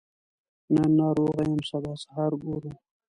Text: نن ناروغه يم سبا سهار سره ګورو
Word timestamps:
نن 0.73 0.89
ناروغه 0.99 1.41
يم 1.51 1.59
سبا 1.69 1.93
سهار 2.03 2.31
سره 2.35 2.37
ګورو 2.43 2.71